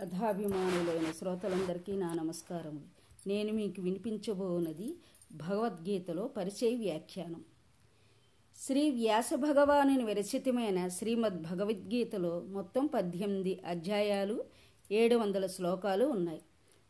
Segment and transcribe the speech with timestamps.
[0.00, 2.84] కథాభిమానులైన శ్రోతలందరికీ నా నమస్కారం
[3.26, 4.94] నేను మీకు వినిపించబోనది
[5.32, 7.44] భగవద్గీతలో పరిచయ వ్యాఖ్యానం.
[8.58, 14.44] శ్రీ వ్యాస భగవానుని విరచితమైన శ్రీమద్ భగవద్గీతలో మొత్తం పద్దెనిమిది అధ్యాయాలు
[14.92, 16.40] ఏడు వందల శ్లోకాలు ఉన్నాయి.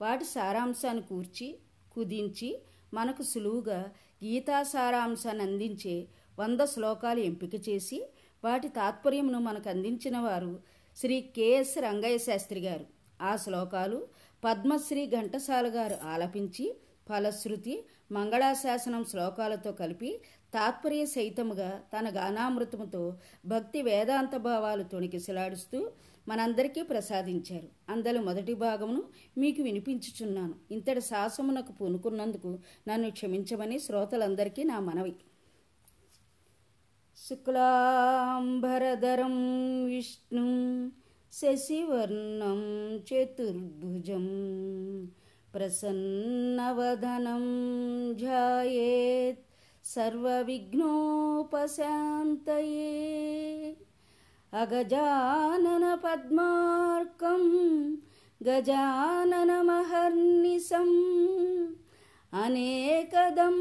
[0.00, 1.58] వాటి సారాంశాన్ని కూర్చి
[1.92, 2.62] కుదించి
[2.94, 3.92] మనకు సులువుగా
[4.24, 6.08] గీతా సారాంశాన్ని అందించే
[6.40, 8.08] వంద శ్లోకాలు ఎంపిక చేసి
[8.44, 10.62] వాటి తాత్పర్యమును మనకు అందించిన వారు
[10.96, 12.93] శ్రీ కెఎస్ రంగయ్య శాస్త్రి గారు.
[13.24, 14.06] ఆ శ్లోకాలు
[14.44, 16.76] పద్మశ్రీ ఘంటసాల గారు ఆలపించి
[17.08, 20.20] ఫలశ్రుతి మంగళాశాసనం శ్లోకాలతో కలిపి
[20.54, 25.90] తాత్పర్య సహితముగా తన గానామృతముతో భక్తి వేదాంత భావాలు తొణికిసలాడుస్తూ
[26.28, 27.68] మనందరికీ ప్రసాదించారు.
[27.88, 29.04] అందరి మొదటి భాగమును
[29.38, 30.54] మీకు వినిపించుచున్నాను.
[30.70, 35.14] ఇంతటి సాహసమునకు పూనుకున్నందుకు నన్ను క్షమించమని శ్రోతలందరికీ నా మనవి.
[37.16, 38.26] శుక్లాంబరధరం
[39.86, 40.90] విష్ణు
[41.40, 42.60] शशिवर्णं
[42.98, 44.26] चतुर्भुजं
[45.52, 47.44] प्रसन्नवदनं
[48.18, 49.42] ध्यायेत्
[49.86, 50.96] सर्वविघ्नोपशान्तये।
[54.52, 55.64] अगजाननपद्मार्कं
[58.46, 59.44] गजाननमहर्निशम्
[62.32, 63.56] अनेकदं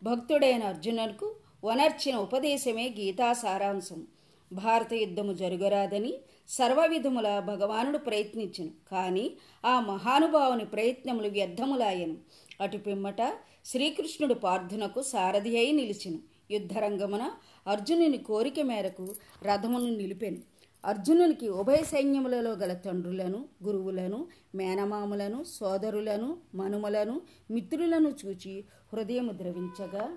[0.02, 1.34] భక్తుడైన అర్జునులకు
[1.64, 4.06] వనర్చిన ఉపదేశమే గీతా సారాంశం
[4.52, 6.14] భారత యుద్ధము జరుగరాదని
[6.48, 8.70] సర్వవిధముల భగవానుడు ప్రయత్నించను.
[8.90, 9.32] కానీ
[9.66, 12.16] ఆ మహానుభావుని ప్రయత్నములు వ్యర్థములాయను.
[12.60, 16.31] అటు పిమ్మట శ్రీకృష్ణుడు పార్థునకు సారథి అయి నిలిచిను.
[16.52, 17.30] యుద్ధరంగమున
[17.66, 20.40] అర్జునుని కోరిక మేరకు రథమును నిలిపెను.
[20.84, 27.20] అర్జునునికి ఉభయ సైన్యములలో గల తండ్రులను గురువులను మేనమాములను సోదరులను మనుమలను
[27.50, 30.10] మిత్రులను చూచి హృదయము ద్రవించగా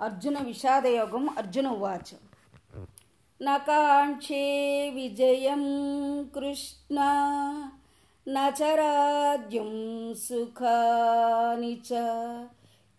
[0.00, 2.10] అర్జున విషాదయోగం అర్జున ఉవాచ.
[3.42, 4.44] నకాంక్షే
[4.94, 5.64] విజయం
[6.34, 6.98] కృష్ణ
[8.26, 9.70] నచరాజ్యం
[10.14, 11.92] సుఖాని చ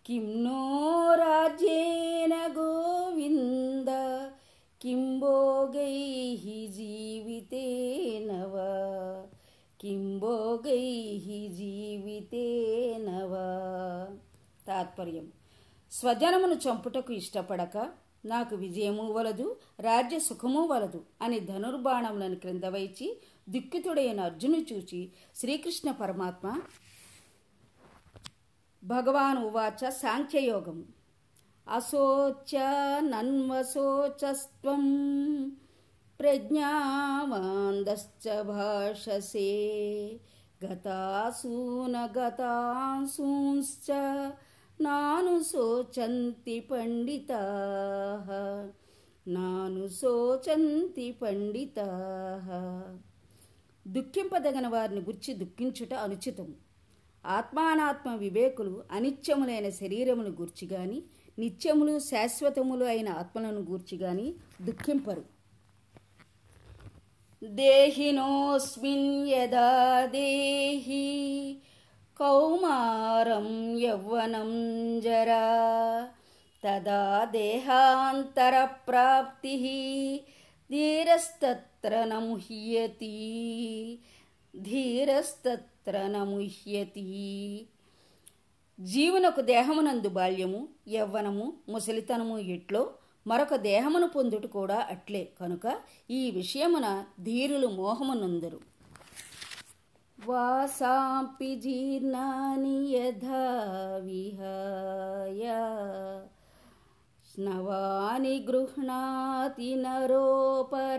[0.06, 0.60] किं నో
[1.14, 3.90] రాజ్యేన గోవింద
[4.80, 5.96] కిం భోగై
[6.76, 8.68] జీవితేన వా
[9.80, 10.84] కిం భోగై
[11.58, 13.44] జీవితేన వా
[14.66, 15.26] తాత్పర్యం.
[15.92, 17.76] స్వజనమును చంపుటకు ఇష్టపడక
[18.24, 19.46] నాకు విజయము వలదు
[19.80, 23.06] రాజ్య సుఖము వలదు అని ధనుర్బాణములను క్రింద వైచి
[23.48, 25.00] దుఃఖితుడైన అర్జును చూచి
[25.36, 26.46] శ్రీకృష్ణ పరమాత్మ
[28.84, 30.84] భగవాన్ ఉవాచ సాంఖ్యయోగం.
[31.68, 32.56] అశోచ
[33.00, 34.84] నన్వశోచస్త్వం
[36.20, 40.20] ప్రజ్ఞావాందశ్చ భాషసే.
[40.64, 43.92] గతాసూన గతాసూంశ్చ
[44.80, 47.40] నాను శోచంతి పండితా.
[49.28, 51.88] నాను శోచంతి పండితా.
[53.88, 56.54] దుఃఖింపదగిన వారిని గుర్చి దుఃఖించుట అనుచితం.
[57.24, 61.02] ఆత్మానాత్మ వివేకులు అనిత్యములైన శరీరమును గూర్చి గాని
[61.38, 65.24] నిత్యములు శాశ్వతములు అయిన ఆత్మలను గూర్చి గాని దుఃఖింపరు.
[67.44, 71.06] దేహినోస్మిన్ యదా దేహి
[72.20, 74.50] కౌమారం యౌవనం
[75.00, 75.44] జరా
[76.64, 79.54] తదా దేహాంతర ప్రాప్తి
[80.70, 83.14] ధీరస్తత్ర నముహ్యతి
[84.56, 87.66] ధీరస్తత్ర నముహ్యతి.
[88.80, 92.94] జీవునకు దేహమునందు బాల్యము యవ్వనము ముసలితనము ఎట్లో
[93.26, 95.28] మరొక దేహమును పొందుట కూడా అట్లే.
[95.40, 95.78] కనుక
[96.10, 98.60] ఈ విషయమున ధీరులు మోహమునందరు.
[100.26, 105.46] వాసాంపి జీర్ణాని యథా విహాయ.
[107.34, 110.90] స్నవాని గృహ్ణాతి నరోపరాణి.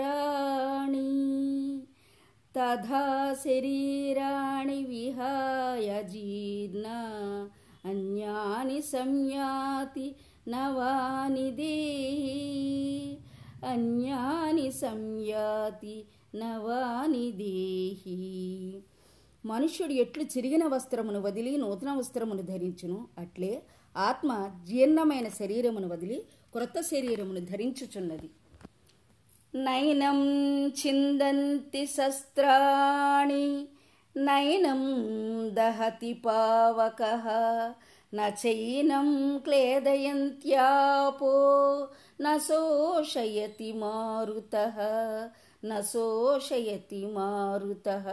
[2.56, 6.88] తథా శరీరాణి విహాయ జీర్ణ
[7.86, 10.16] అన్యాని సంయాతి
[10.48, 12.40] నవాని దేహి
[13.66, 16.06] అన్యాని సంయాతి
[16.36, 18.82] నవాని దేహి.
[19.46, 23.64] మనుష్యుడు ఎట్లు చిరిగిన వస్త్రమును వదిలి నూతన వస్త్రమును ధరించును అట్లే
[23.98, 26.24] ఆత్మ జీర్ణమైన శరీరమును వదిలి
[26.54, 28.30] క్రొత్త శరీరమును ధరించుచున్నది.
[29.56, 30.20] నైనం
[30.70, 33.68] చిందంతి శస్త్రాణి
[34.18, 34.82] నైనం
[35.54, 37.04] దహతి పావక
[38.14, 41.34] నైనం క్లేదయంత్యాపో
[42.22, 44.56] నోషయతి మారుత
[45.66, 48.04] నోషయతి మారుత.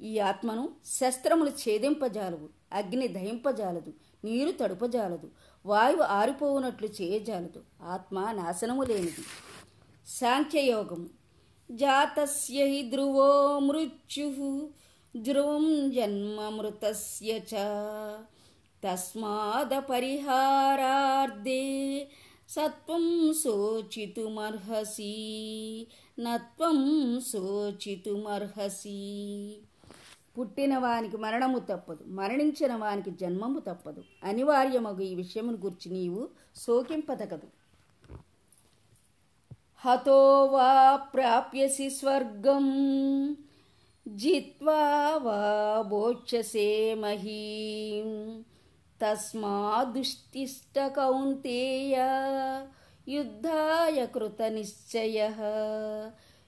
[0.00, 3.92] ఈ ఆత్మను శస్త్రములు ఛేదింపజాలవు అగ్ని దహింపజాలదు
[4.24, 5.30] నీరు తడుపజాలదు
[5.66, 7.62] వాయువు ఆరిపోవునట్లు చేయజాలదు.
[7.82, 9.24] ఆత్మ నాశనము లేనిది.
[10.06, 11.10] సాంఖ్యయోగం
[11.70, 14.70] జాతస్య హి ధ్రువో మృత్యు
[15.16, 17.54] ధ్రువం జన్మమృతస్య చ.
[18.84, 21.62] తస్మాద పరిహారార్థే
[22.48, 25.14] సత్వం శోచితుమర్హసి
[26.18, 26.80] నత్వం
[27.32, 28.98] శోచితుమర్హసి.
[30.38, 34.04] పుట్టిన వానికి మరణము తప్పదు మరణించిన వానికి జన్మము తప్పదు.
[34.24, 37.46] అనివార్యమగు ఈ విషయమును గురించి నీవు శోకింపదగదు
[39.86, 42.66] హతో వా ప్రాప్యసి స్వర్గం
[44.08, 48.08] జిత్వా వా భోక్షసే మహీం.
[49.02, 51.96] తస్మాదుష్టిష్ట కౌంతేయ
[53.08, 55.18] యుద్ధాయ కృత నిశ్చయ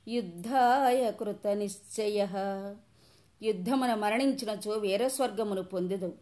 [0.09, 2.27] యుద్ధాయ కృత నిశ్చయ.
[3.43, 6.15] యుద్ధమున మరణించినచో వీరస్వర్గమును పొందదు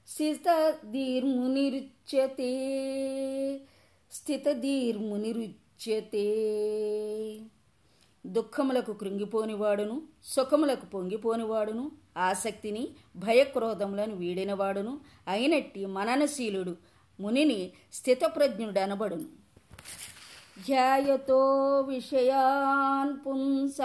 [0.07, 2.53] స్థితధీర్మునిరుచ్యతే
[4.11, 6.27] స్థితధీర్మునిరుచ్యతే
[8.25, 16.75] దుఃఖములకు కృంగిపోనివాడును సుఖములకు పొంగిపోనివాడును ఆసక్తిని భయక్రోధములను వీడినవాడును అయినట్టి మననశీలుడు
[17.19, 19.23] మునిని స్థితప్రజ్ఞుడనబడును.
[20.67, 23.77] ధ్యాయతో విషయాన్ పుంస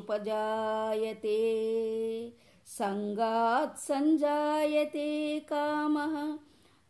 [2.67, 6.37] సంగాత్ సంజాయతే కామ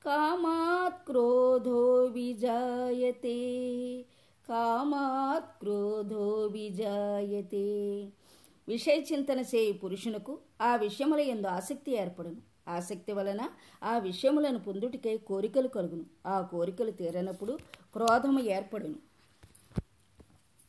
[0.05, 3.39] కామాత్ క్రోధో విజాయతే
[4.51, 8.05] కామాత్ క్రోధో విజాయతే.
[8.67, 12.35] విషయ చింతన చేయి పురుషునకు ఆ విషయముల ఎందు ఆసక్తి ఏర్పడును.
[12.69, 13.39] ఆసక్తి వలన
[13.83, 16.05] ఆ విషయములను పొందుటికై కోరికలు కలుగును.
[16.27, 17.57] ఆ కోరికలు తీరనప్పుడు
[17.93, 18.95] క్రోధము ఏర్పడును.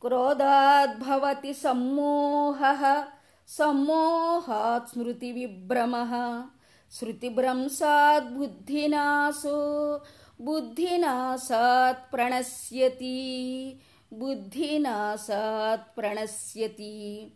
[0.01, 3.03] క్రోధాద్భవతి సమ్మోహ
[3.47, 5.93] సమ్మోహాత్ స్మృతి విభ్రమ.
[6.91, 8.33] శృతిభ్రంశాత్
[10.41, 13.75] బుద్ధినాశో బుద్ధినాశాత్ ప్రణశ్యతి.
[14.13, 17.27] బుద్ధినాశాత్ ప్రణశ్యతి.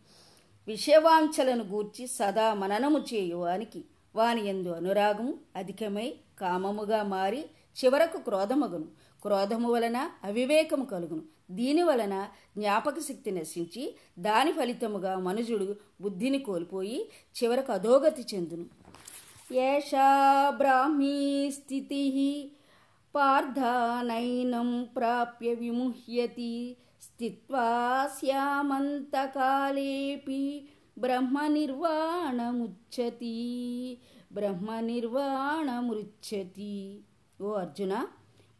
[0.68, 3.84] విషయవాంఛలను గూర్చి సదా మననము చేయువానికి
[4.16, 7.46] వాని ఎందు అనురాగము అధికమై కామముగా మారి
[7.86, 8.88] చివరకు క్రోధమగును.
[9.22, 11.22] క్రోధము వలన అవివేకము కలుగును.
[11.52, 12.28] దీని వలన
[12.58, 17.10] జ్ఞాపక శక్తి నశించి దాని ఫలితముగా మనుజుడు బుద్ధిని కోల్పోయి
[17.44, 18.66] చివరకు అధోగతి చెందును.
[19.54, 22.52] ఏషా బ్రాహ్మీ స్థితి
[23.18, 27.68] పార్థానైనం ప్రాప్య విముహ్యతి స్థిత్వా
[28.20, 29.22] శ్యామంతకాలేపి
[31.00, 33.36] బ్రహ్మ నిర్వాణముచ్చతి
[34.34, 34.70] బ్రహ్మ
[37.42, 37.94] ఓ అర్జున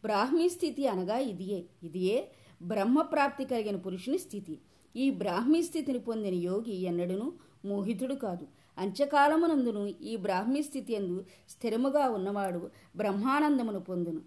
[0.04, 2.18] బ్రాహ్మీ స్థితి అనగా ఇదియే ఇదియే
[2.62, 4.54] బ్రహ్మప్రాప్తి కలిగిన పురుషుని స్థితి.
[4.94, 7.28] ఈ బ్రాహ్మీ స్థితిని పొందిన యోగి ఎన్నడూను
[7.64, 8.44] మోహితుడు కాదు.
[8.78, 11.16] అంచకాలమునందును ఈ బ్రాహ్మీ స్థితి ఎందు
[11.50, 14.20] స్థిరముగా ఉన్నవాడు బ్రహ్మానందమును పొందును.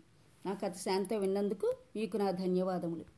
[0.45, 3.05] నా కథ శాంత విన్నందుకు మీకు నా ధన్యవాదములు.